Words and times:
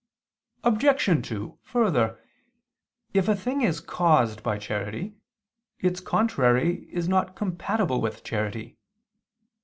Obj. 0.63 1.27
2: 1.29 1.59
Further, 1.61 2.19
if 3.13 3.25
a 3.27 3.35
certain 3.37 3.43
thing 3.43 3.61
is 3.61 3.79
caused 3.79 4.41
by 4.41 4.57
charity, 4.57 5.13
its 5.79 5.99
contrary 5.99 6.89
is 6.91 7.07
not 7.07 7.35
compatible 7.35 8.01
with 8.01 8.23
charity. 8.23 8.77